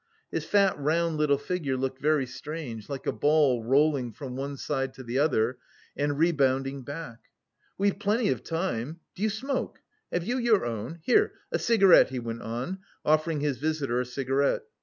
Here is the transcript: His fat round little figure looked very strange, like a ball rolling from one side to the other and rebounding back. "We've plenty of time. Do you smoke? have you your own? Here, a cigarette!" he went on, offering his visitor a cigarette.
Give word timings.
His 0.31 0.45
fat 0.45 0.75
round 0.79 1.17
little 1.17 1.37
figure 1.37 1.77
looked 1.77 2.01
very 2.01 2.25
strange, 2.25 2.89
like 2.89 3.05
a 3.05 3.11
ball 3.11 3.63
rolling 3.63 4.13
from 4.13 4.35
one 4.35 4.57
side 4.57 4.95
to 4.95 5.03
the 5.03 5.19
other 5.19 5.59
and 5.95 6.17
rebounding 6.17 6.81
back. 6.81 7.19
"We've 7.77 7.99
plenty 7.99 8.29
of 8.29 8.43
time. 8.43 8.99
Do 9.13 9.21
you 9.21 9.29
smoke? 9.29 9.79
have 10.11 10.23
you 10.23 10.39
your 10.39 10.65
own? 10.65 11.01
Here, 11.03 11.33
a 11.51 11.59
cigarette!" 11.59 12.09
he 12.09 12.17
went 12.17 12.41
on, 12.41 12.79
offering 13.05 13.41
his 13.41 13.59
visitor 13.59 14.01
a 14.01 14.05
cigarette. 14.07 14.63